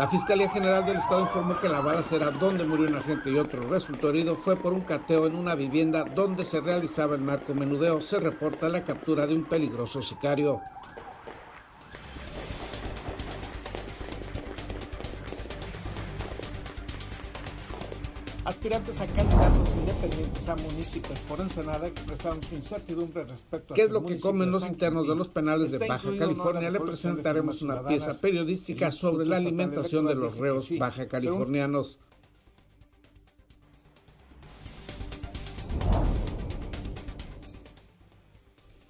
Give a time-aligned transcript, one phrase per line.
[0.00, 3.68] La Fiscalía General del Estado informó que la balacera donde murió un agente y otro
[3.68, 8.00] resultó herido fue por un cateo en una vivienda donde se realizaba el narcomenudeo.
[8.00, 10.62] Se reporta la captura de un peligroso sicario.
[18.60, 23.90] Aspirantes a candidatos independientes a municipios por Ensenada expresaron su incertidumbre respecto a qué es
[23.90, 26.70] lo que comen los internos de los penales de Baja California.
[26.70, 31.98] Le presentaremos una pieza periodística sobre la alimentación de los reos baja californianos.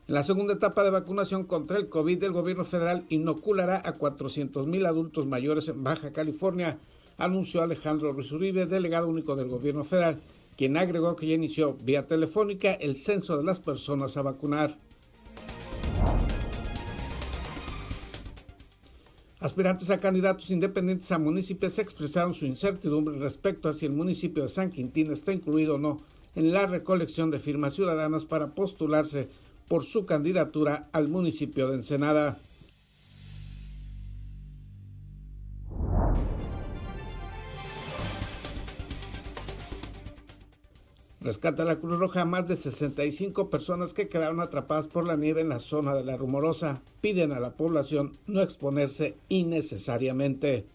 [0.09, 4.67] En la segunda etapa de vacunación contra el COVID, el gobierno federal inoculará a 400
[4.67, 6.81] mil adultos mayores en Baja California
[7.21, 10.21] anunció Alejandro Ruiz Uribe, delegado único del gobierno federal,
[10.57, 14.77] quien agregó que ya inició vía telefónica el censo de las personas a vacunar.
[19.39, 24.51] Aspirantes a candidatos independientes a municipios expresaron su incertidumbre respecto a si el municipio de
[24.51, 26.01] San Quintín está incluido o no
[26.35, 29.29] en la recolección de firmas ciudadanas para postularse
[29.67, 32.39] por su candidatura al municipio de Ensenada.
[41.31, 45.41] Rescata la Cruz Roja a más de 65 personas que quedaron atrapadas por la nieve
[45.41, 46.83] en la zona de la Rumorosa.
[47.01, 50.67] Piden a la población no exponerse innecesariamente.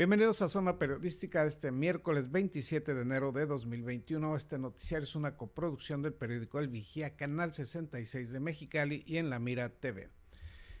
[0.00, 4.34] Bienvenidos a Zona Periodística este miércoles 27 de enero de 2021.
[4.34, 9.28] Este noticiario es una coproducción del periódico El Vigía, Canal 66 de Mexicali y en
[9.28, 10.08] La Mira TV.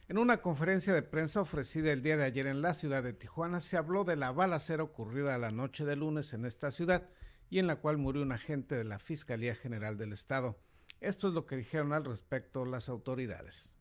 [0.08, 3.60] En una conferencia de prensa ofrecida el día de ayer en la ciudad de Tijuana,
[3.60, 7.06] se habló de la balacera ocurrida la noche de lunes en esta ciudad
[7.50, 10.58] y en la cual murió un agente de la Fiscalía General del Estado.
[11.02, 13.74] Esto es lo que dijeron al respecto las autoridades.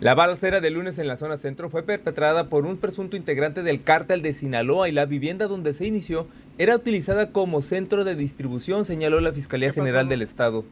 [0.00, 3.82] La balacera de lunes en la zona centro fue perpetrada por un presunto integrante del
[3.82, 8.86] cártel de Sinaloa y la vivienda donde se inició era utilizada como centro de distribución,
[8.86, 10.64] señaló la Fiscalía General del Estado.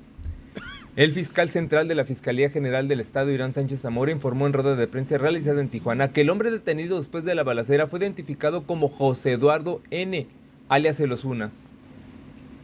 [0.97, 4.77] El fiscal central de la Fiscalía General del Estado, Irán Sánchez Zamora, informó en rueda
[4.77, 8.62] de prensa realizada en Tijuana que el hombre detenido después de la balacera fue identificado
[8.62, 10.27] como José Eduardo N.,
[10.71, 11.50] alias El Osuna.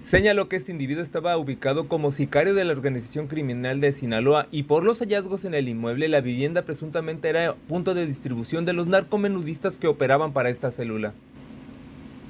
[0.05, 4.65] Señaló que este individuo estaba ubicado como sicario de la organización criminal de Sinaloa y
[4.65, 8.87] por los hallazgos en el inmueble la vivienda presuntamente era punto de distribución de los
[8.87, 11.15] narcomenudistas que operaban para esta célula.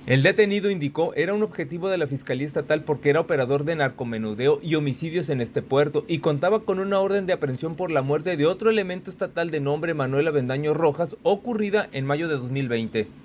[0.06, 4.60] El detenido indicó era un objetivo de la Fiscalía Estatal porque era operador de narcomenudeo
[4.62, 8.36] y homicidios en este puerto y contaba con una orden de aprehensión por la muerte
[8.36, 13.23] de otro elemento estatal de nombre Manuel Avendaño Rojas ocurrida en mayo de 2020.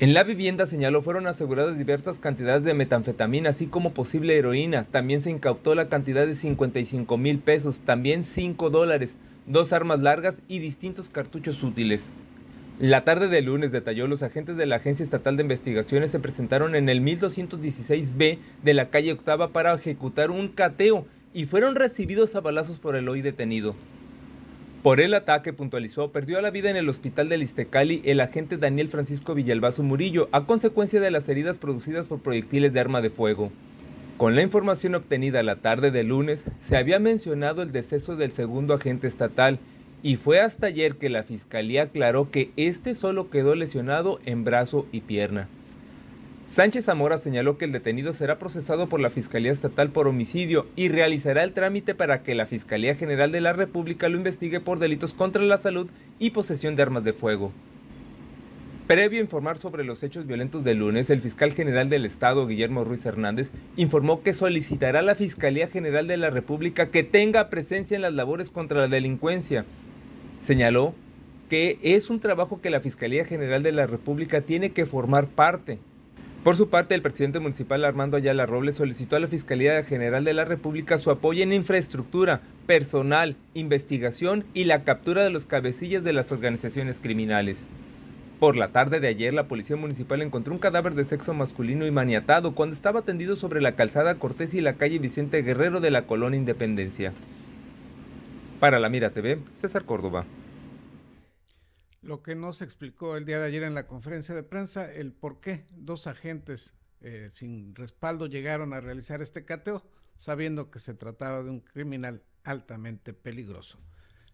[0.00, 4.84] En la vivienda, señaló, fueron aseguradas diversas cantidades de metanfetamina, así como posible heroína.
[4.90, 10.40] También se incautó la cantidad de 55 mil pesos, también 5 dólares, dos armas largas
[10.48, 12.12] y distintos cartuchos útiles.
[12.78, 16.74] La tarde del lunes, detalló, los agentes de la Agencia Estatal de Investigaciones se presentaron
[16.76, 22.40] en el 1216B de la calle Octava para ejecutar un cateo y fueron recibidos a
[22.40, 23.74] balazos por el hoy detenido.
[24.82, 28.88] Por el ataque, puntualizó, perdió la vida en el hospital de Listecali el agente Daniel
[28.88, 33.52] Francisco Villalbazo Murillo a consecuencia de las heridas producidas por proyectiles de arma de fuego.
[34.16, 38.72] Con la información obtenida la tarde de lunes, se había mencionado el deceso del segundo
[38.72, 39.58] agente estatal
[40.02, 44.86] y fue hasta ayer que la fiscalía aclaró que este solo quedó lesionado en brazo
[44.92, 45.46] y pierna.
[46.50, 50.88] Sánchez Zamora señaló que el detenido será procesado por la Fiscalía Estatal por homicidio y
[50.88, 55.14] realizará el trámite para que la Fiscalía General de la República lo investigue por delitos
[55.14, 55.88] contra la salud
[56.18, 57.52] y posesión de armas de fuego.
[58.88, 62.82] Previo a informar sobre los hechos violentos del lunes, el fiscal general del Estado, Guillermo
[62.82, 67.94] Ruiz Hernández, informó que solicitará a la Fiscalía General de la República que tenga presencia
[67.94, 69.66] en las labores contra la delincuencia.
[70.40, 70.94] Señaló
[71.48, 75.78] que es un trabajo que la Fiscalía General de la República tiene que formar parte
[76.44, 80.32] Por su parte, el presidente municipal Armando Ayala Robles solicitó a la Fiscalía General de
[80.32, 86.14] la República su apoyo en infraestructura, personal, investigación y la captura de los cabecillas de
[86.14, 87.68] las organizaciones criminales.
[88.38, 91.90] Por la tarde de ayer, la Policía Municipal encontró un cadáver de sexo masculino y
[91.90, 96.06] maniatado cuando estaba tendido sobre la calzada Cortés y la calle Vicente Guerrero de la
[96.06, 97.12] Colonia Independencia.
[98.60, 100.24] Para la Mira TV, César Córdoba.
[102.02, 105.12] Lo que no se explicó el día de ayer en la conferencia de prensa, el
[105.12, 109.84] por qué dos agentes eh, sin respaldo llegaron a realizar este cateo,
[110.16, 113.78] sabiendo que se trataba de un criminal altamente peligroso.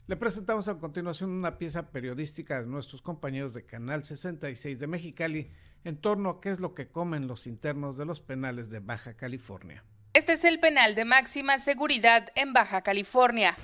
[0.06, 5.50] Le presentamos a continuación una pieza periodística de nuestros compañeros de Canal 66 de Mexicali
[5.82, 9.14] en torno a qué es lo que comen los internos de los penales de Baja
[9.14, 9.82] California.
[10.12, 13.56] Este es el penal de máxima seguridad en Baja California.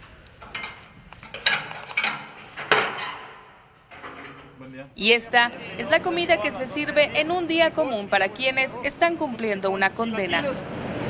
[4.94, 9.16] Y esta es la comida que se sirve en un día común para quienes están
[9.16, 10.42] cumpliendo una condena.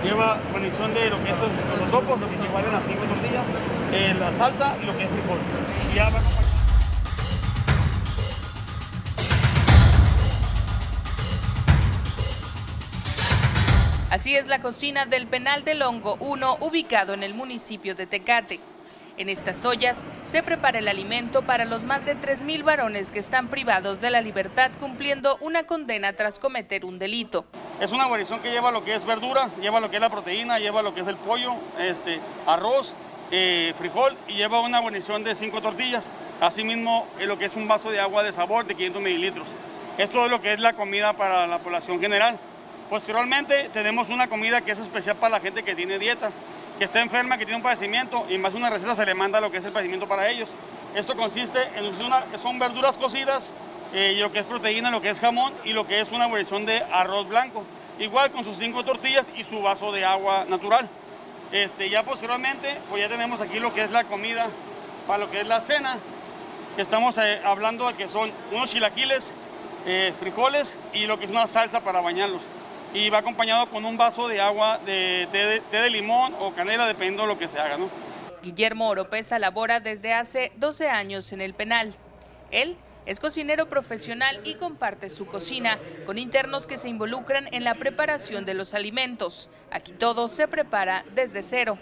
[0.05, 3.44] Lleva guarnición de lo que es los topos, lo que equivalen a cinco tortillas,
[3.93, 5.38] eh, la salsa y lo que es frijol.
[5.93, 6.20] Y ya va
[14.12, 18.61] Así es la cocina del Penal del Hongo 1, ubicado en el municipio de Tecate.
[19.19, 23.49] En estas ollas se prepara el alimento para los más de 3.000 varones que están
[23.49, 27.44] privados de la libertad cumpliendo una condena tras cometer un delito.
[27.79, 30.59] Es una guarnición que lleva lo que es verdura, lleva lo que es la proteína,
[30.59, 32.93] lleva lo que es el pollo, este, arroz,
[33.31, 36.08] eh, frijol y lleva una guarnición de 5 tortillas.
[36.41, 39.47] Asimismo, eh, lo que es un vaso de agua de sabor de 500 mililitros.
[39.99, 42.38] Esto es lo que es la comida para la población general.
[42.88, 46.31] Posteriormente tenemos una comida que es especial para la gente que tiene dieta
[46.82, 49.52] que está enferma, que tiene un padecimiento y más una receta se le manda lo
[49.52, 50.49] que es el padecimiento para ellos.
[50.96, 53.50] Esto consiste en una, son verduras cocidas,
[53.94, 56.67] eh, lo que es proteína, lo que es jamón y lo que es una versión
[56.67, 57.62] de arroz blanco.
[58.00, 60.88] Igual con sus cinco tortillas y su vaso de agua natural.
[61.52, 64.49] Este, ya posteriormente, pues ya tenemos aquí lo que es la comida
[65.06, 65.99] para lo que es la cena.
[66.76, 69.31] Estamos eh, hablando de que son unos chilaquiles,
[69.87, 72.40] eh, frijoles y lo que es una salsa para bañarlos
[72.94, 77.23] y va acompañado con un vaso de agua de té de, limón o canela, dependiendo
[77.23, 77.79] de lo que se haga.
[77.79, 77.89] ¿no?
[78.43, 81.94] Guillermo Oropesa labora desde hace 12 años en el penal.
[82.50, 87.75] Él es cocinero profesional y comparte su cocina con internos que se involucran en la
[87.75, 89.50] preparación de los alimentos.
[89.71, 91.79] Aquí todo se prepara desde cero.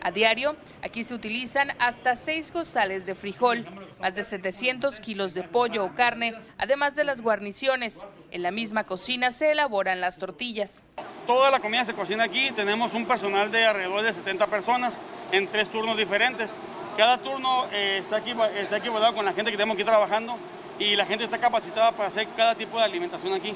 [0.00, 3.66] A diario, aquí se utilizan hasta seis costales de frijol,
[4.04, 8.06] más de 700 kilos de pollo o carne, además de las guarniciones.
[8.30, 10.82] En la misma cocina se elaboran las tortillas.
[11.26, 12.50] Toda la comida se cocina aquí.
[12.50, 15.00] Tenemos un personal de alrededor de 70 personas
[15.32, 16.54] en tres turnos diferentes.
[16.98, 20.36] Cada turno eh, está, aquí, está con la gente que tenemos aquí trabajando
[20.78, 23.54] y la gente está capacitada para hacer cada tipo de alimentación aquí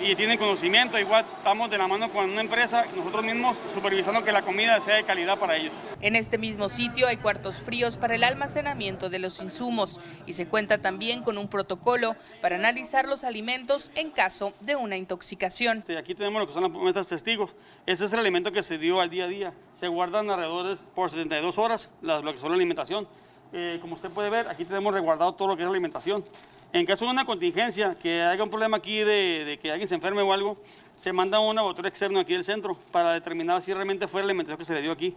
[0.00, 0.98] y tienen conocimiento.
[0.98, 4.96] Igual estamos de la mano con una empresa, nosotros mismos supervisando que la comida sea
[4.96, 5.72] de calidad para ellos.
[6.00, 10.46] En este mismo sitio hay cuartos fríos para el almacenamiento de los insumos y se
[10.46, 15.84] cuenta también con un protocolo para analizar los alimentos en caso de una intoxicación.
[15.98, 17.50] Aquí tenemos lo que son las muestras testigos.
[17.86, 19.52] Ese es el alimento que se dio al día a día.
[19.78, 23.06] Se guardan alrededor de por 72 horas lo que son la alimentación.
[23.52, 26.24] Eh, como usted puede ver, aquí tenemos resguardado todo lo que es alimentación.
[26.74, 30.22] En caso de una contingencia, que haya un problema aquí de, que alguien se enferme
[30.22, 30.56] o algo,
[30.96, 34.56] se manda un laboratorio externo aquí del centro para determinar si realmente fue la alimentación
[34.56, 35.14] que se le dio aquí.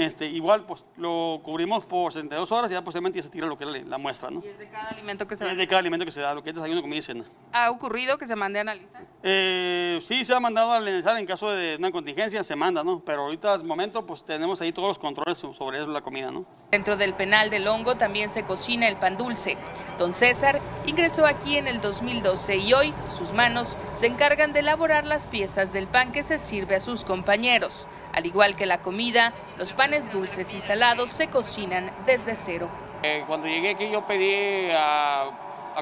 [0.00, 3.64] Este, igual, pues lo cubrimos por 72 horas y ya posiblemente se tira lo que
[3.64, 4.42] es la, muestra, ¿no?
[4.42, 5.52] ¿Y es de cada alimento que se da?
[5.52, 7.24] Es de cada alimento que se da, lo que es desayuno, comida y cena.
[7.52, 9.04] ¿Ha ocurrido que se mande a analizar?
[9.22, 13.00] Eh, sí, se ha mandado a analizar en caso de una contingencia, se manda, ¿no?
[13.04, 16.46] Pero ahorita, al momento, pues tenemos ahí todos los controles sobre eso, la comida, ¿no?
[16.70, 19.58] Dentro del penal del hongo también se cocina el pan dulce.
[19.98, 25.04] Don César ingresó aquí en el 2012 y hoy sus manos se encargan de elaborar
[25.04, 27.88] las piezas del pan que se sirve a sus compañeros.
[28.12, 32.68] Al igual que la comida, los panes dulces y salados se cocinan desde cero.
[33.02, 35.30] Eh, cuando llegué aquí yo pedí a,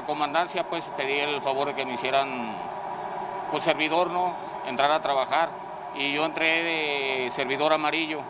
[0.05, 2.55] comandancia, pues pedí el favor de que me hicieran
[3.51, 4.33] pues servidor, ¿no?
[4.65, 5.49] Entrar a trabajar
[5.95, 8.21] y yo entré de servidor amarillo.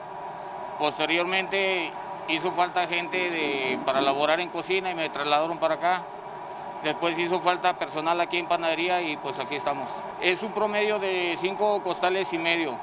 [0.79, 1.91] Posteriormente
[2.29, 6.01] hizo falta gente de, para laborar en cocina y me trasladaron para acá.
[6.83, 9.91] Después hizo falta personal aquí en panadería y pues aquí estamos.
[10.21, 12.79] Es un promedio de cinco costales y medio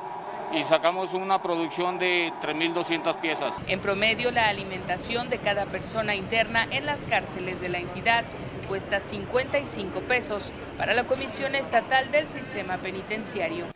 [0.52, 3.56] y sacamos una producción de 3.200 piezas.
[3.68, 8.24] En promedio, la alimentación de cada persona interna en las cárceles de la entidad
[8.68, 13.66] cuesta 55 pesos para la Comisión Estatal del Sistema Penitenciario.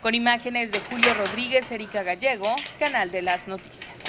[0.00, 4.01] Con imágenes de Julio Rodríguez, Erika Gallego, Canal de las Noticias.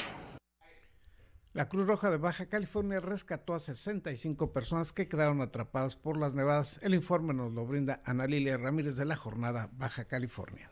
[1.54, 6.34] La Cruz Roja de Baja California rescató a 65 personas que quedaron atrapadas por las
[6.34, 6.80] nevadas.
[6.82, 10.72] El informe nos lo brinda Ana Lilia Ramírez de la jornada Baja California.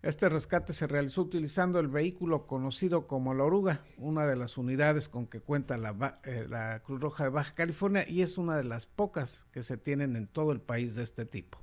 [0.00, 5.08] Este rescate se realizó utilizando el vehículo conocido como la oruga, una de las unidades
[5.08, 8.62] con que cuenta la, eh, la, Cruz Roja de Baja California y es una de
[8.62, 11.58] las pocas que se tienen en todo el país de este tipo.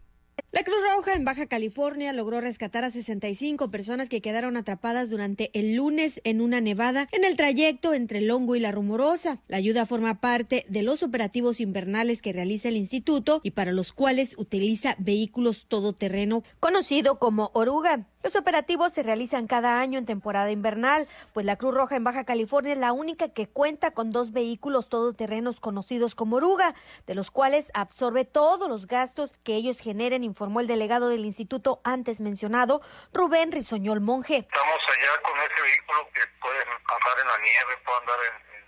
[0.52, 5.52] La Cruz Roja en Baja California logró rescatar a 65 personas que quedaron atrapadas durante
[5.54, 9.40] el lunes en una nevada en el trayecto entre Longo y La Rumorosa.
[9.50, 13.92] La ayuda forma parte de los operativos invernales que realiza el instituto y para los
[13.92, 18.06] cuales utiliza vehículos todoterreno conocido como oruga.
[18.26, 22.24] Los operativos se realizan cada año en temporada invernal, pues la Cruz Roja en Baja
[22.24, 26.74] California es la única que cuenta con dos vehículos todoterrenos conocidos como oruga,
[27.06, 31.80] de los cuales absorbe todos los gastos que ellos generen, informó el delegado del instituto
[31.84, 32.82] antes mencionado,
[33.14, 34.38] Rubén Rizoñol Monje.
[34.38, 38.66] Estamos allá con ese vehículo que puede andar en la nieve, puede andar en, en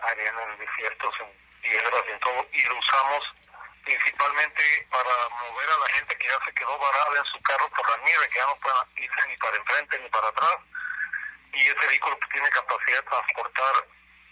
[0.00, 3.22] arena, en desiertos, en piedras en todo, y lo usamos
[3.84, 7.88] principalmente para mover a la gente que ya se quedó varada en su carro por
[7.88, 10.56] la nieve, que ya no pueden irse ni para enfrente ni para atrás.
[11.52, 13.74] Y ese vehículo que tiene capacidad de transportar,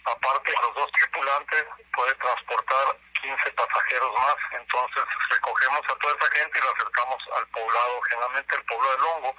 [0.05, 4.35] aparte de los dos tripulantes, puede transportar 15 pasajeros más.
[4.51, 8.97] Entonces recogemos a toda esa gente y la acercamos al poblado, generalmente el pueblo de
[8.97, 9.35] Longo.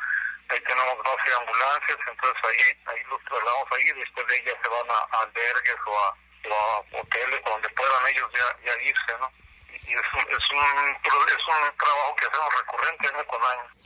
[0.48, 4.68] Ahí tenemos base de ambulancias, entonces ahí, ahí los trasladamos ahí, después de ellas se
[4.68, 6.16] van a, albergues o a,
[6.98, 9.30] hoteles donde puedan ellos ya, ya irse, ¿no?
[9.98, 12.90] Es un, trabajo que hacemos recurrente.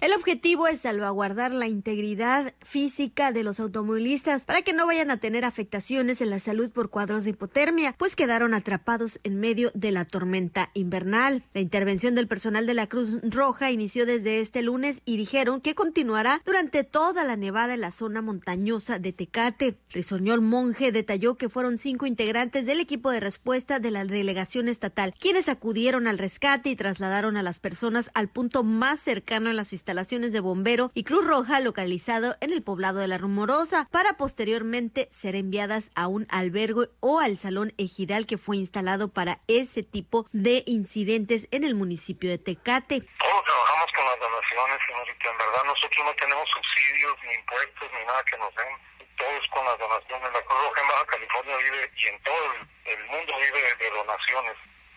[0.00, 5.16] El objetivo es salvaguardar la integridad física de los automovilistas para que no vayan a
[5.16, 9.92] tener afectaciones en la salud por cuadros de hipotermia, pues quedaron atrapados en medio de
[9.92, 11.42] la tormenta invernal.
[11.54, 15.74] La intervención del personal de la Cruz Roja inició desde este lunes y dijeron que
[15.74, 19.78] continuará durante toda la nevada en la zona montañosa de Tecate.
[19.90, 25.14] Risoñol Monje detalló que fueron cinco integrantes del equipo de respuesta de la delegación estatal,
[25.18, 29.72] quienes acudieron al rescate y trasladaron a las personas al punto más cercano en las
[29.72, 35.08] instalaciones de bombero y Cruz Roja localizado en el poblado de La Rumorosa para posteriormente
[35.12, 40.26] ser enviadas a un albergue o al salón ejidal que fue instalado para ese tipo
[40.32, 43.00] de incidentes en el municipio de Tecate.
[43.00, 45.30] Todos trabajamos con las donaciones, señorita.
[45.30, 49.64] En verdad nosotros no tenemos subsidios, ni impuestos, ni nada que nos den todos con
[49.64, 50.32] las donaciones.
[50.32, 52.52] La Cruz Roja en Baja California vive y en todo
[52.84, 54.56] el, mundo vive de donaciones.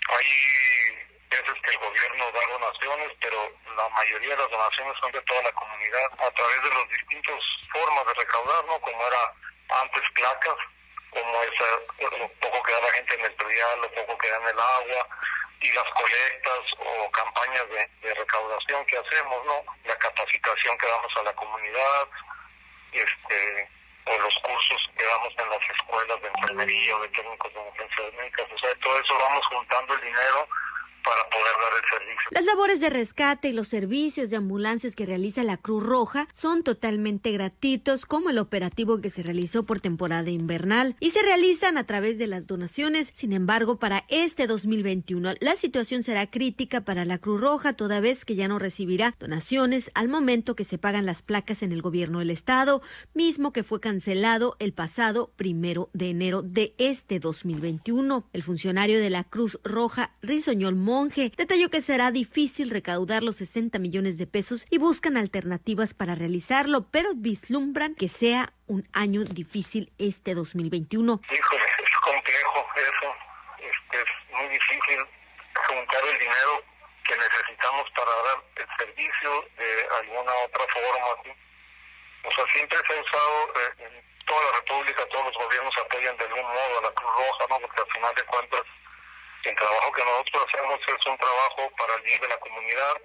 [0.09, 5.21] Hay veces que el gobierno da donaciones, pero la mayoría de las donaciones son de
[5.21, 8.79] toda la comunidad a través de las distintas formas de recaudar, ¿no?
[8.79, 9.33] Como era
[9.81, 10.55] antes placas,
[11.11, 14.37] como esa, lo poco que da la gente en el trial, lo poco que da
[14.37, 15.07] en el agua,
[15.59, 19.63] y las colectas o campañas de, de recaudación que hacemos, ¿no?
[19.85, 22.07] La capacitación que damos a la comunidad,
[22.93, 23.69] este
[24.07, 28.13] o los cursos que damos en las escuelas de enfermería o de técnicos de emergencias
[28.13, 30.47] médicas, o sea, todo eso vamos juntando el dinero
[31.03, 31.46] para poder
[32.31, 36.61] Las labores de rescate y los servicios de ambulancias que realiza la Cruz Roja son
[36.63, 41.85] totalmente gratuitos, como el operativo que se realizó por temporada invernal y se realizan a
[41.85, 43.11] través de las donaciones.
[43.15, 48.25] Sin embargo, para este 2021 la situación será crítica para la Cruz Roja, toda vez
[48.25, 52.19] que ya no recibirá donaciones al momento que se pagan las placas en el gobierno
[52.19, 52.81] del estado,
[53.13, 58.27] mismo que fue cancelado el pasado primero de enero de este 2021.
[58.33, 63.79] El funcionario de la Cruz Roja, Rizoñol Monje detalló que será difícil recaudar los 60
[63.79, 69.91] millones de pesos y buscan alternativas para realizarlo, pero vislumbran que sea un año difícil
[69.97, 71.21] este 2021.
[71.23, 73.15] Híjole, es complejo eso,
[73.59, 74.99] este, es muy difícil
[75.67, 76.63] juntar el dinero
[77.03, 81.35] que necesitamos para dar el servicio de alguna otra forma.
[82.23, 86.17] O sea, siempre se ha usado eh, en toda la República, todos los gobiernos apoyan
[86.17, 87.59] de algún modo a la Cruz Roja, ¿no?
[87.59, 88.63] porque al final de cuentas
[89.43, 93.01] el trabajo que nosotros hacemos es un trabajo para el bien de la comunidad.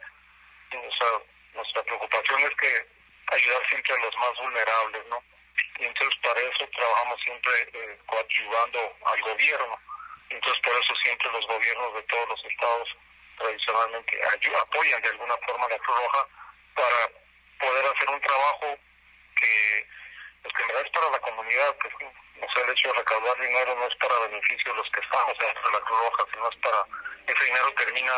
[0.72, 1.08] O sea,
[1.54, 2.86] nuestra preocupación es que
[3.26, 5.22] ayudar siempre a los más vulnerables, ¿no?
[5.78, 9.78] Y entonces para eso trabajamos siempre eh, coadyuvando al gobierno.
[10.30, 12.88] Entonces por eso siempre los gobiernos de todos los estados
[13.36, 14.20] tradicionalmente
[14.60, 16.26] apoyan de alguna forma la Cruz Roja
[16.74, 17.10] para
[17.58, 18.78] poder hacer un trabajo
[19.36, 19.86] que,
[20.42, 21.94] pues, que en verdad es para la comunidad, pues
[22.42, 25.38] o sea, el hecho de recaudar dinero no es para beneficio de los que estamos
[25.38, 26.80] dentro de la Cruz Roja, sino es para,
[27.26, 28.12] ese dinero termina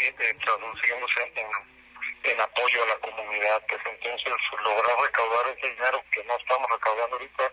[0.00, 1.32] eh, traduciéndose
[2.24, 3.62] en, apoyo a la comunidad.
[3.68, 4.32] Pues entonces
[4.64, 7.52] lograr recaudar ese dinero que no estamos recaudando ahorita,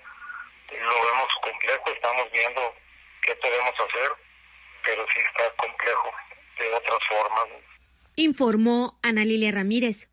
[0.72, 2.74] lo vemos complejo, estamos viendo
[3.22, 4.12] qué podemos hacer,
[4.84, 6.14] pero sí está complejo
[6.60, 7.46] de otras formas.
[8.16, 10.07] Informó Ana Lilia Ramírez.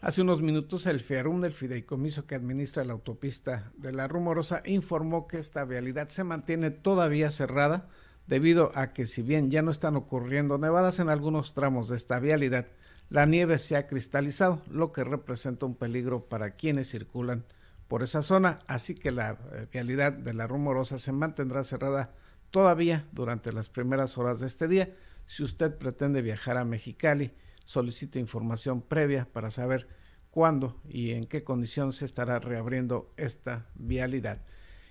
[0.00, 5.26] Hace unos minutos el FIARUM, el fideicomiso que administra la autopista de la Rumorosa, informó
[5.26, 7.88] que esta vialidad se mantiene todavía cerrada
[8.28, 12.20] debido a que si bien ya no están ocurriendo nevadas en algunos tramos de esta
[12.20, 12.68] vialidad,
[13.08, 17.44] la nieve se ha cristalizado, lo que representa un peligro para quienes circulan
[17.88, 22.14] por esa zona, así que la eh, vialidad de la Rumorosa se mantendrá cerrada
[22.52, 24.94] todavía durante las primeras horas de este día.
[25.26, 27.32] Si usted pretende viajar a Mexicali,
[27.68, 29.88] solicite información previa para saber
[30.30, 34.40] cuándo y en qué condición se estará reabriendo esta vialidad.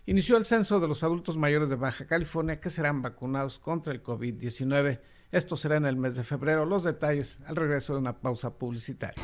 [0.05, 4.03] Inició el censo de los adultos mayores de Baja California que serán vacunados contra el
[4.03, 4.99] COVID-19.
[5.31, 6.67] Esto será en el mes de febrero.
[6.67, 9.23] Los detalles al regreso de una pausa publicitaria.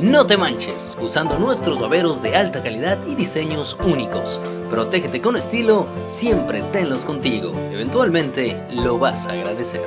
[0.00, 4.38] No te manches usando nuestros baberos de alta calidad y diseños únicos.
[4.68, 7.52] Protégete con estilo, siempre tenlos contigo.
[7.72, 9.80] Eventualmente lo vas a agradecer.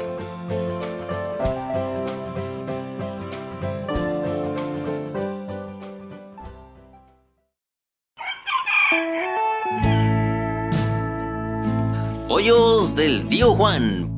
[12.27, 14.10] Pollos del Tío Juan.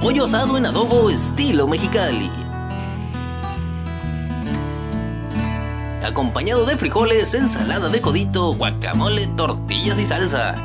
[0.00, 2.30] Pollo asado en adobo estilo mexicali
[6.10, 10.56] acompañado de frijoles, ensalada de codito, guacamole, tortillas y salsa.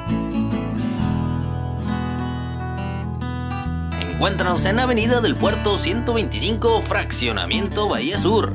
[4.02, 8.52] Encuéntranos en Avenida del Puerto 125, Fraccionamiento Bahía Sur.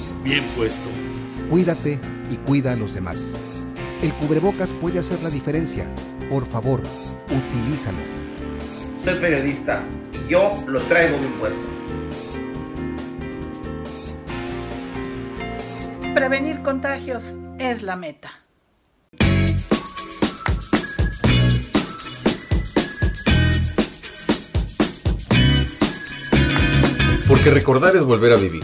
[0.23, 0.89] bien puesto.
[1.49, 3.39] Cuídate y cuida a los demás.
[4.01, 5.89] El cubrebocas puede hacer la diferencia.
[6.29, 6.81] Por favor,
[7.29, 7.97] utilízalo.
[9.03, 11.59] Soy periodista y yo lo traigo bien puesto.
[16.13, 18.31] Prevenir contagios es la meta.
[27.27, 28.63] Porque recordar es volver a vivir.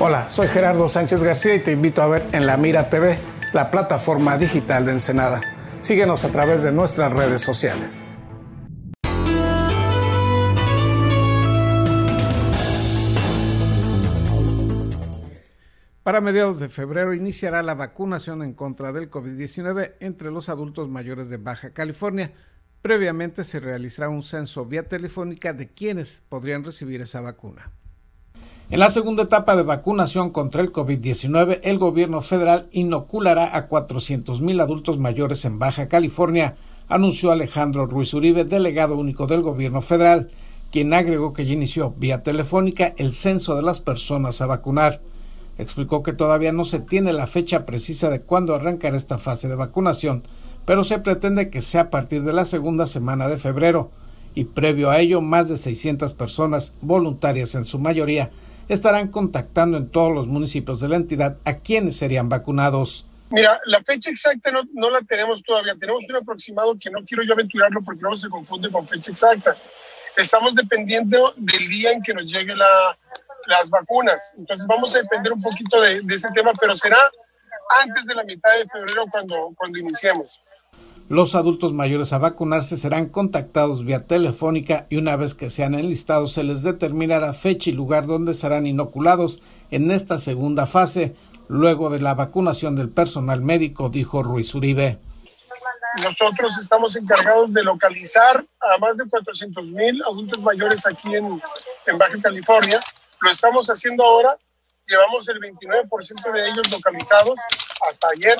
[0.00, 3.18] Hola, soy Gerardo Sánchez García y te invito a ver en La Mira TV,
[3.52, 5.40] la plataforma digital de Ensenada.
[5.80, 8.04] Síguenos a través de nuestras redes sociales.
[16.04, 21.28] Para mediados de febrero iniciará la vacunación en contra del COVID-19 entre los adultos mayores
[21.28, 22.32] de Baja California.
[22.82, 27.72] Previamente se realizará un censo vía telefónica de quienes podrían recibir esa vacuna.
[28.70, 34.60] En la segunda etapa de vacunación contra el COVID-19, el gobierno federal inoculará a 400.000
[34.60, 36.54] adultos mayores en Baja California,
[36.86, 40.28] anunció Alejandro Ruiz Uribe, delegado único del gobierno federal,
[40.70, 45.00] quien agregó que ya inició vía telefónica el censo de las personas a vacunar.
[45.56, 49.56] Explicó que todavía no se tiene la fecha precisa de cuándo arrancará esta fase de
[49.56, 50.24] vacunación,
[50.66, 53.90] pero se pretende que sea a partir de la segunda semana de febrero,
[54.34, 58.30] y previo a ello más de 600 personas, voluntarias en su mayoría,
[58.68, 63.06] estarán contactando en todos los municipios de la entidad a quienes serían vacunados.
[63.30, 65.74] Mira, la fecha exacta no, la tenemos todavía.
[65.78, 69.56] Tenemos un aproximado que no quiero yo aventurarlo porque no se confunde con fecha exacta.
[70.16, 72.98] Estamos dependiendo del día en que nos llegue la,
[73.46, 74.32] las vacunas.
[74.36, 76.98] Entonces vamos a depender un poquito de, de, ese tema, pero será
[77.82, 80.40] antes de la mitad de febrero cuando, cuando iniciemos.
[81.08, 86.32] Los adultos mayores a vacunarse serán contactados vía telefónica y una vez que sean enlistados
[86.32, 91.14] se les determinará fecha y lugar donde serán inoculados en esta segunda fase,
[91.48, 94.98] luego de la vacunación del personal médico, dijo Ruiz Uribe.
[96.04, 101.40] Nosotros estamos encargados de localizar a más de 400 mil adultos mayores aquí en,
[101.86, 102.78] en Baja California
[103.20, 104.36] lo estamos haciendo ahora.
[104.86, 107.34] Llevamos el 29% de ellos localizados
[107.88, 108.36] hasta ayer.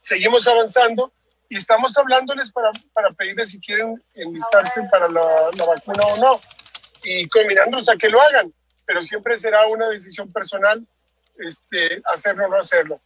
[0.00, 1.12] Seguimos avanzando
[1.48, 6.40] y estamos hablándoles para, para pedirles si quieren enlistarse para la, vacuna o no.
[7.04, 8.52] Y combinándolos a que lo hagan,
[8.84, 10.84] pero siempre será una decisión personal
[11.38, 13.00] este, hacerlo o no hacerlo.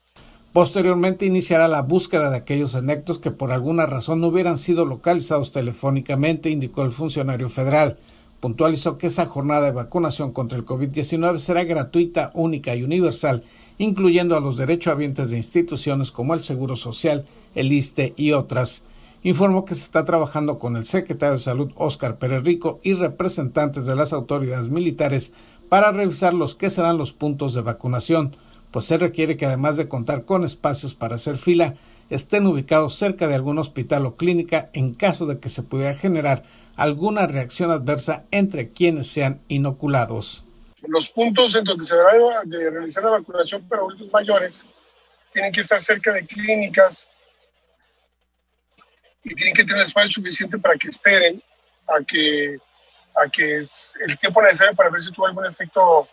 [0.53, 5.53] Posteriormente iniciará la búsqueda de aquellos anectos que por alguna razón no hubieran sido localizados
[5.53, 7.99] telefónicamente, indicó el funcionario federal
[8.43, 13.45] puntualizó que esa jornada de vacunación contra el COVID-19 será gratuita, única y universal,
[13.83, 18.85] incluyendo a los derechohabientes de instituciones como el Seguro Social, el ISTE y otras.
[19.25, 23.85] Informó que se está trabajando con el secretario de Salud Óscar Pérez Rico y representantes
[23.85, 25.33] de las autoridades militares
[25.68, 28.37] para revisar los que serán los puntos de vacunación,
[28.71, 31.75] pues se requiere que además de contar con espacios para hacer fila,
[32.09, 36.45] estén ubicados cerca de algún hospital o clínica en caso de que se pudiera generar
[36.77, 40.47] alguna reacción adversa entre quienes sean inoculados.
[40.88, 44.66] Los puntos en donde se deberá de realizar la vacunación para adultos mayores
[45.31, 47.09] tienen que estar cerca de clínicas
[49.25, 51.42] y tienen que tener espacio suficiente para que esperen
[51.87, 52.59] a que,
[53.14, 56.09] a que es el tiempo necesario para ver si tuvo algún efecto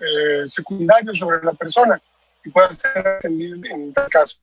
[0.00, 2.00] eh, secundario sobre la persona
[2.44, 4.38] y pueda ser atendido en tal caso.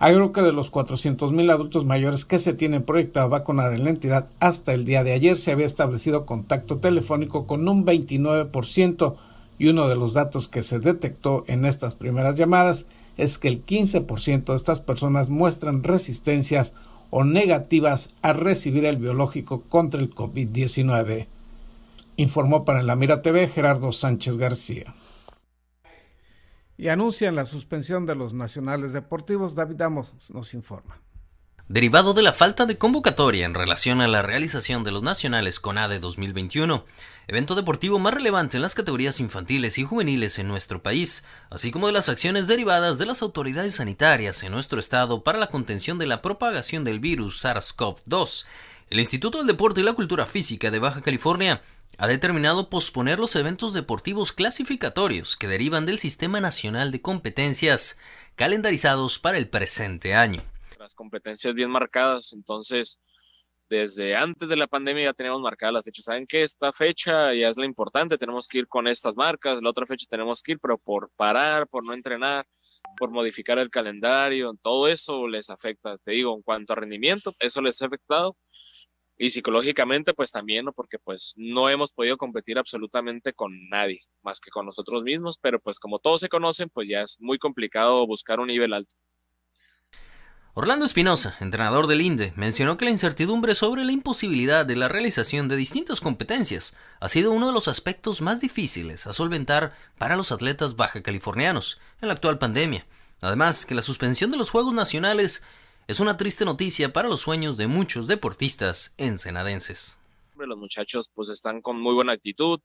[0.00, 4.28] Agregó que de los 400.000 adultos mayores que se tienen proyectado vacunar en la entidad
[4.38, 9.16] hasta el día de ayer se había establecido contacto telefónico con un 29%
[9.58, 13.66] y uno de los datos que se detectó en estas primeras llamadas es que el
[13.66, 16.72] 15% de estas personas muestran resistencias
[17.10, 21.26] o negativas a recibir el biológico contra el COVID-19.
[22.16, 24.94] Informó para la Mira TV Gerardo Sánchez García
[26.78, 29.56] y anuncian la suspensión de los nacionales deportivos.
[29.56, 31.02] David Amos nos informa.
[31.66, 35.98] Derivado de la falta de convocatoria en relación a la realización de los nacionales CONADE
[35.98, 36.86] 2021,
[37.26, 41.88] evento deportivo más relevante en las categorías infantiles y juveniles en nuestro país, así como
[41.88, 46.06] de las acciones derivadas de las autoridades sanitarias en nuestro estado para la contención de
[46.06, 48.46] la propagación del virus SARS-CoV-2,
[48.88, 51.60] el Instituto del Deporte y la Cultura Física de Baja California
[51.98, 57.98] ha determinado posponer los eventos deportivos clasificatorios que derivan del Sistema Nacional de Competencias
[58.36, 60.40] calendarizados para el presente año.
[60.78, 63.00] Las competencias bien marcadas, entonces
[63.68, 66.04] desde antes de la pandemia ya teníamos marcadas las fechas.
[66.04, 69.70] Saben que esta fecha ya es la importante, tenemos que ir con estas marcas, la
[69.70, 72.46] otra fecha tenemos que ir, pero por parar, por no entrenar,
[72.96, 75.98] por modificar el calendario, todo eso les afecta.
[75.98, 78.36] Te digo, en cuanto a rendimiento, eso les ha afectado
[79.18, 80.72] y psicológicamente pues también, ¿no?
[80.72, 85.60] Porque pues no hemos podido competir absolutamente con nadie, más que con nosotros mismos, pero
[85.60, 88.94] pues como todos se conocen, pues ya es muy complicado buscar un nivel alto.
[90.54, 95.46] Orlando Espinosa, entrenador del INDE, mencionó que la incertidumbre sobre la imposibilidad de la realización
[95.46, 100.32] de distintas competencias ha sido uno de los aspectos más difíciles a solventar para los
[100.32, 102.84] atletas baja californianos en la actual pandemia.
[103.20, 105.42] Además, que la suspensión de los Juegos Nacionales
[105.88, 109.98] es una triste noticia para los sueños de muchos deportistas ensenadenses.
[110.36, 112.60] Los muchachos pues están con muy buena actitud.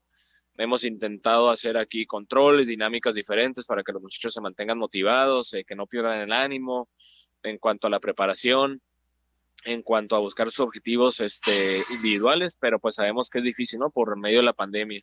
[0.58, 5.64] Hemos intentado hacer aquí controles, dinámicas diferentes para que los muchachos se mantengan motivados, eh,
[5.64, 6.90] que no pierdan el ánimo
[7.44, 8.82] en cuanto a la preparación,
[9.64, 13.90] en cuanto a buscar sus objetivos este, individuales, pero pues sabemos que es difícil, ¿no?
[13.90, 15.02] Por medio de la pandemia.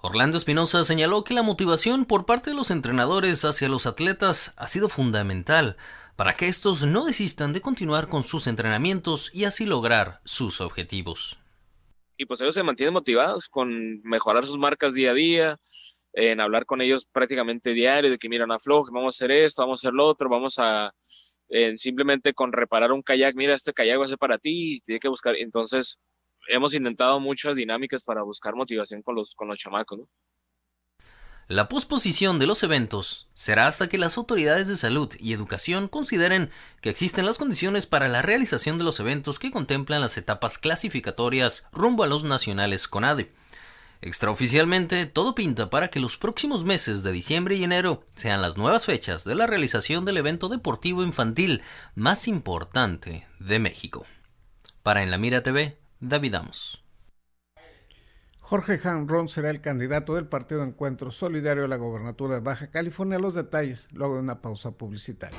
[0.00, 4.68] Orlando Espinosa señaló que la motivación por parte de los entrenadores hacia los atletas ha
[4.68, 5.76] sido fundamental
[6.14, 11.40] para que estos no desistan de continuar con sus entrenamientos y así lograr sus objetivos.
[12.16, 15.56] Y pues ellos se mantienen motivados con mejorar sus marcas día a día,
[16.12, 19.80] en hablar con ellos prácticamente diario, de que miran afloje, vamos a hacer esto, vamos
[19.80, 20.94] a hacer lo otro, vamos a
[21.74, 25.08] simplemente con reparar un kayak, mira, este kayak va a ser para ti, tiene que
[25.08, 25.34] buscar.
[25.36, 25.98] Entonces,
[26.48, 30.00] hemos intentado muchas dinámicas para buscar motivación con los, con los chamacos.
[31.46, 36.50] La posposición de los eventos será hasta que las autoridades de salud y educación consideren
[36.82, 41.66] que existen las condiciones para la realización de los eventos que contemplan las etapas clasificatorias
[41.72, 43.32] rumbo a los nacionales CONADE.
[44.02, 48.84] Extraoficialmente, todo pinta para que los próximos meses de diciembre y enero sean las nuevas
[48.84, 51.62] fechas de la realización del evento deportivo infantil
[51.94, 54.04] más importante de México.
[54.82, 56.84] Para En la Mira TV, David Amos.
[58.40, 63.18] Jorge Ron será el candidato del Partido Encuentro Solidario a la gobernatura de Baja California.
[63.18, 65.38] Los detalles luego de una pausa publicitaria.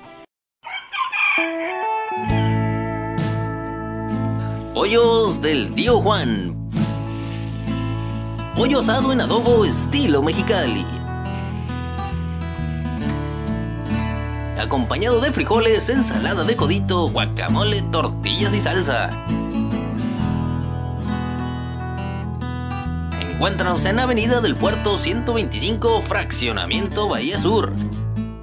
[4.73, 6.55] Pollos del tío Juan.
[8.55, 10.85] Pollo asado en adobo estilo mexicali.
[14.59, 19.09] Acompañado de frijoles, ensalada de codito, guacamole, tortillas y salsa.
[23.33, 27.71] Encuéntranos en Avenida del Puerto 125, Fraccionamiento Bahía Sur.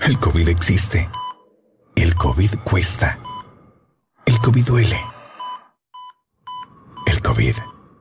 [0.00, 1.08] El COVID existe.
[1.94, 3.20] El COVID cuesta.
[4.26, 5.00] El COVID duele.
[7.06, 7.54] El COVID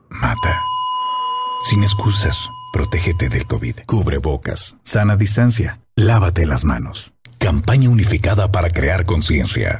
[0.09, 0.63] mata.
[1.63, 3.81] Sin excusas, protégete del COVID.
[3.85, 7.13] Cubre bocas, sana distancia, lávate las manos.
[7.37, 9.79] Campaña unificada para crear conciencia.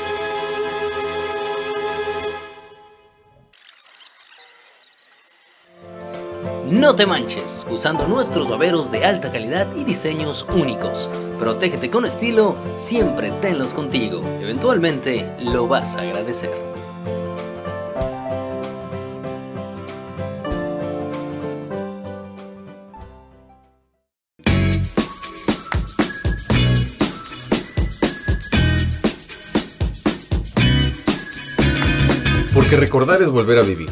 [6.71, 11.09] No te manches usando nuestros baberos de alta calidad y diseños únicos.
[11.37, 14.23] Protégete con estilo, siempre tenlos contigo.
[14.39, 16.49] Eventualmente lo vas a agradecer.
[32.53, 33.89] Porque recordar es volver a vivir.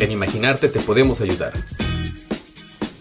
[0.00, 1.52] En imaginarte te podemos ayudar.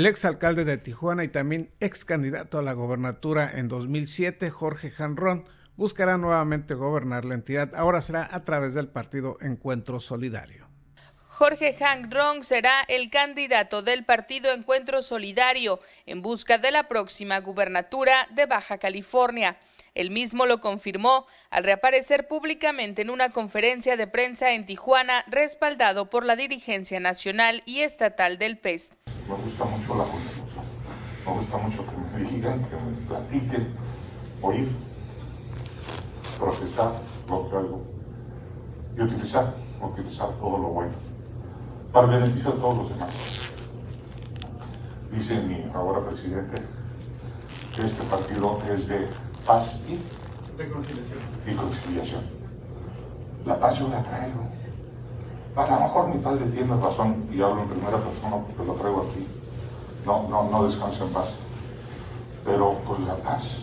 [0.00, 5.44] El exalcalde de Tijuana y también ex candidato a la gobernatura en 2007, Jorge Janrón,
[5.76, 7.74] buscará nuevamente gobernar la entidad.
[7.74, 10.66] Ahora será a través del partido Encuentro Solidario.
[11.26, 18.26] Jorge Janrón será el candidato del partido Encuentro Solidario en busca de la próxima gubernatura
[18.30, 19.58] de Baja California.
[19.94, 26.08] El mismo lo confirmó al reaparecer públicamente en una conferencia de prensa en Tijuana, respaldado
[26.08, 28.92] por la dirigencia nacional y estatal del PES.
[29.30, 30.64] Me gusta mucho la conversación,
[31.24, 33.68] me gusta mucho que me digan, que me platiquen,
[34.42, 34.72] oír,
[36.36, 36.90] procesar
[37.28, 37.82] lo que algo
[38.96, 40.94] y utilizar, utilizar todo lo bueno
[41.92, 43.10] para el beneficio de todos los demás.
[45.12, 46.62] Dice mi ahora presidente
[47.76, 49.10] que este partido es de
[49.46, 49.92] paz y,
[51.48, 52.22] y conciliación.
[53.46, 54.59] La paz yo la traigo.
[55.56, 59.06] A lo mejor mi padre tiene razón y hablo en primera persona porque lo traigo
[59.10, 59.26] aquí.
[60.06, 61.28] No, no, no descanso en paz.
[62.44, 63.58] Pero pues la paz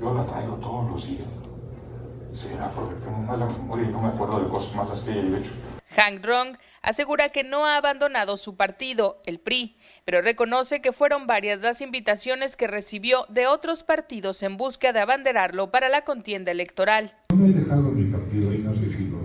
[0.00, 1.26] yo la traigo todos los días.
[2.32, 5.50] Será porque tengo mala memoria y no me acuerdo de cosas malas que haya hecho.
[5.96, 11.26] Hank Rong asegura que no ha abandonado su partido, el PRI, pero reconoce que fueron
[11.26, 16.52] varias las invitaciones que recibió de otros partidos en busca de abanderarlo para la contienda
[16.52, 17.16] electoral.
[17.34, 19.18] No he dejado mi partido y no sé si lo,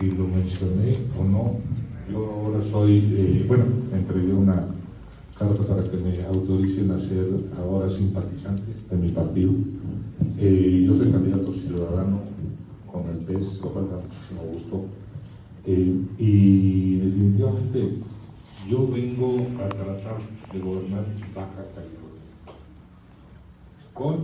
[0.00, 1.60] si lo mencioné o no.
[2.08, 4.66] Yo ahora soy, eh, bueno, entregué una
[5.38, 9.52] carta para que me autoricen a ser ahora simpatizante de mi partido.
[10.38, 12.22] Eh, yo soy candidato ciudadano
[12.90, 14.86] con el PES, lo cual da muchísimo gusto.
[15.66, 17.98] Eh, y definitivamente
[18.68, 20.18] yo vengo a tratar
[20.52, 22.24] de gobernar Baja California
[23.92, 24.16] con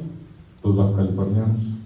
[0.65, 1.80] los baja californianos.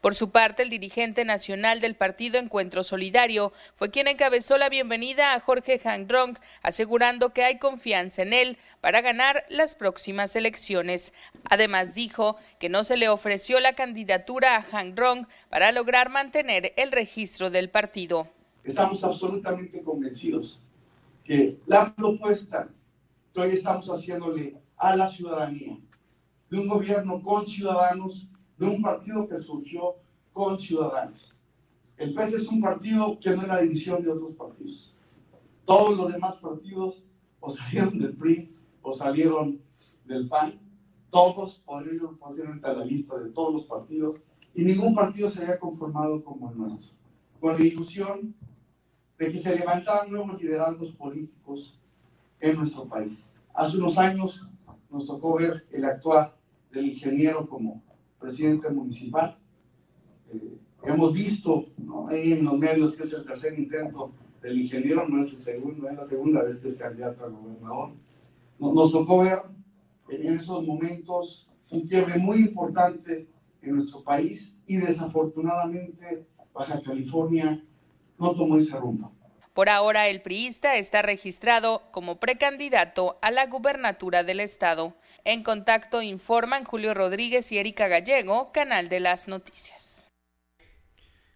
[0.00, 5.34] Por su parte, el dirigente nacional del partido Encuentro Solidario fue quien encabezó la bienvenida
[5.34, 11.12] a Jorge Hangrong, asegurando que hay confianza en él para ganar las próximas elecciones.
[11.50, 16.92] Además, dijo que no se le ofreció la candidatura a Hangrong para lograr mantener el
[16.92, 18.28] registro del partido.
[18.62, 20.60] Estamos absolutamente convencidos
[21.24, 22.68] que la propuesta
[23.34, 25.76] que hoy estamos haciéndole a la ciudadanía,
[26.50, 28.28] de un gobierno con ciudadanos,
[28.58, 29.96] de un partido que surgió
[30.32, 31.34] con ciudadanos.
[31.96, 34.94] El PES es un partido que no es la división de otros partidos.
[35.64, 37.04] Todos los demás partidos
[37.40, 39.60] o salieron del PRI o salieron
[40.04, 40.58] del PAN.
[41.10, 44.16] Todos podrían poner a la lista de todos los partidos
[44.54, 46.92] y ningún partido se había conformado como el nuestro.
[47.40, 48.34] Con la ilusión
[49.18, 51.78] de que se levantaran nuevos liderazgos políticos
[52.40, 53.24] en nuestro país.
[53.54, 54.46] Hace unos años
[54.90, 56.36] nos tocó ver el actuar
[56.70, 57.82] del ingeniero como
[58.18, 59.38] presidente municipal.
[60.32, 61.66] Eh, hemos visto
[62.10, 65.96] en los medios que es el tercer intento del ingeniero, no es el segundo, es
[65.96, 67.90] la segunda vez que es candidato a gobernador.
[68.58, 69.38] Nos tocó ver
[70.08, 73.28] en esos momentos un quiebre muy importante
[73.62, 77.62] en nuestro país y desafortunadamente Baja California
[78.18, 79.12] no tomó ese rumbo.
[79.58, 84.96] Por ahora, el priista está registrado como precandidato a la gubernatura del estado.
[85.24, 90.12] En contacto informan Julio Rodríguez y Erika Gallego, Canal de las Noticias.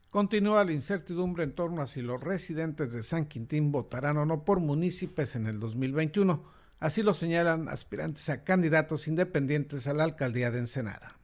[0.08, 4.44] Continúa la incertidumbre en torno a si los residentes de San Quintín votarán o no
[4.44, 6.48] por municipios en el 2021.
[6.78, 11.18] Así lo señalan aspirantes a candidatos independientes a la alcaldía de Ensenada.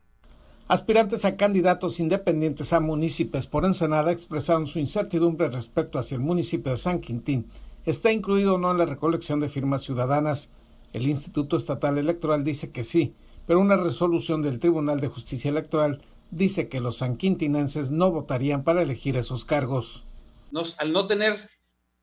[0.68, 6.20] Aspirantes a candidatos independientes a municipios por Ensenada expresaron su incertidumbre respecto a si el
[6.20, 7.50] municipio de San Quintín
[7.87, 10.50] está incluido o no en la recolección de firmas ciudadanas.
[10.92, 13.14] El Instituto Estatal Electoral dice que sí,
[13.46, 18.83] pero una resolución del Tribunal de Justicia Electoral dice que los sanquintinenses no votarían para
[18.83, 20.04] elegir esos cargos.
[20.77, 21.35] al no tener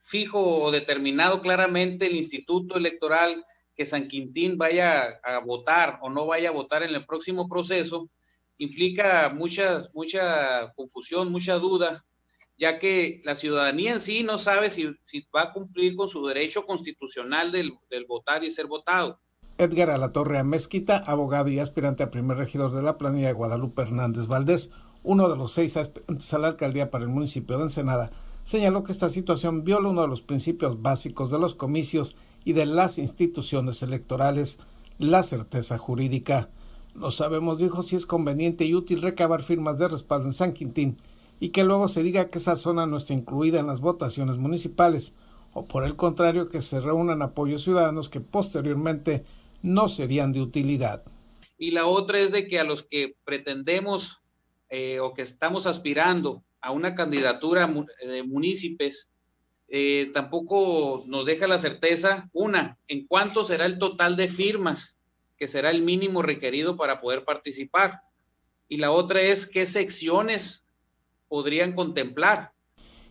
[0.02, 3.46] fijo o determinado claramente el Instituto Electoral
[3.76, 8.10] que San Quintín vaya a votar o no vaya a votar en el próximo proceso,
[8.58, 12.06] implica muchas, mucha confusión, mucha duda
[12.58, 14.86] ya que la ciudadanía en sí no sabe si,
[15.36, 17.74] va a cumplir con su derecho constitucional del,
[18.08, 19.20] votar y ser votado.
[19.58, 24.28] Edgar Alatorre Mezquita, abogado y aspirante a primer regidor de la planilla de Guadalupe Hernández
[24.28, 24.70] Valdés,
[25.04, 28.12] uno de los seis aspirantes a la alcaldía para el municipio de Ensenada,
[28.44, 32.66] señaló que esta situación viola uno de los principios básicos de los comicios y de
[32.66, 34.60] las instituciones electorales,
[34.98, 36.50] la certeza jurídica.
[36.96, 40.98] No sabemos, dijo, si es conveniente y útil recabar firmas de respaldo en San Quintín
[41.42, 45.14] y que luego se diga que esa zona no está incluida en las votaciones municipales,
[45.54, 49.26] o por el contrario que se reúnan apoyos ciudadanos que posteriormente
[49.62, 51.04] no serían de utilidad.
[51.58, 54.22] Y la otra es de que a los que pretendemos
[54.70, 57.72] eh, o que estamos aspirando a una candidatura
[58.06, 59.10] de municipios,
[59.68, 64.95] eh, tampoco nos deja la certeza, una, en cuánto será el total de firmas,
[65.38, 68.02] que será el mínimo requerido para poder participar.
[68.68, 70.66] Y la otra es qué secciones
[71.28, 72.54] podrían contemplar.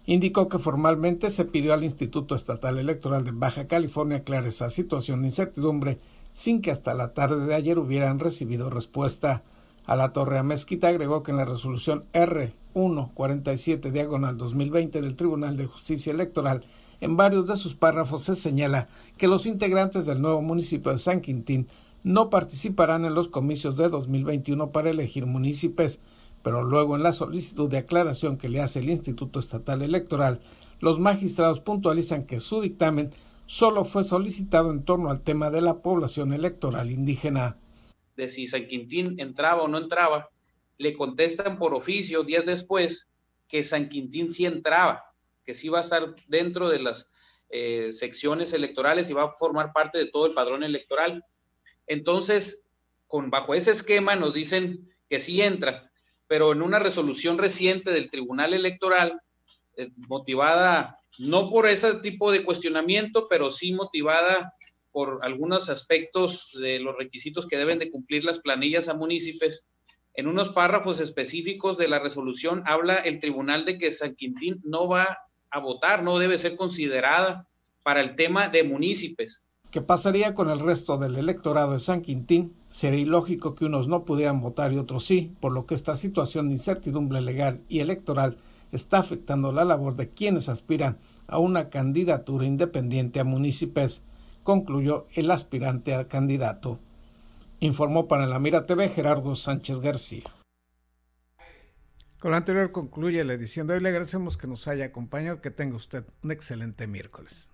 [0.06, 5.22] Indicó que formalmente se pidió al Instituto Estatal Electoral de Baja California aclarar esa situación
[5.22, 5.98] de incertidumbre
[6.34, 9.44] sin que hasta la tarde de ayer hubieran recibido respuesta.
[9.86, 15.66] A la Torre Mezquita agregó que en la resolución R147 diagonal 2020 del Tribunal de
[15.66, 16.64] Justicia Electoral,
[17.00, 21.20] en varios de sus párrafos se señala que los integrantes del nuevo municipio de San
[21.20, 21.68] Quintín
[22.04, 26.00] no participarán en los comicios de 2021 para elegir municipios,
[26.42, 30.40] pero luego en la solicitud de aclaración que le hace el Instituto Estatal Electoral,
[30.80, 33.10] los magistrados puntualizan que su dictamen
[33.46, 37.58] solo fue solicitado en torno al tema de la población electoral indígena.
[38.16, 40.28] De si San Quintín entraba o no entraba,
[40.76, 43.08] le contestan por oficio días después
[43.48, 45.04] que San Quintín sí entraba,
[45.44, 47.08] que sí va a estar dentro de las
[47.48, 51.24] eh, secciones electorales y va a formar parte de todo el padrón electoral.
[51.86, 52.64] Entonces,
[53.06, 55.90] con bajo ese esquema nos dicen que sí entra,
[56.26, 59.20] pero en una resolución reciente del Tribunal Electoral,
[59.76, 64.54] eh, motivada no por ese tipo de cuestionamiento, pero sí motivada
[64.90, 69.66] por algunos aspectos de los requisitos que deben de cumplir las planillas a municipios.
[70.14, 74.88] En unos párrafos específicos de la resolución habla el tribunal de que San Quintín no
[74.88, 75.18] va
[75.50, 77.48] a votar, no debe ser considerada
[77.82, 79.42] para el tema de municipios.
[79.74, 82.54] ¿Qué pasaría con el resto del electorado de San Quintín?
[82.70, 86.46] Sería ilógico que unos no pudieran votar y otros sí, por lo que esta situación
[86.46, 88.38] de incertidumbre legal y electoral
[88.70, 94.02] está afectando la labor de quienes aspiran a una candidatura independiente a municipios,
[94.44, 96.78] concluyó el aspirante a candidato.
[97.58, 100.22] Informó para la Mira TV Gerardo Sánchez García.
[102.20, 103.80] Con lo anterior concluye la edición de hoy.
[103.80, 105.40] Le agradecemos que nos haya acompañado.
[105.40, 107.50] Que tenga usted un excelente miércoles.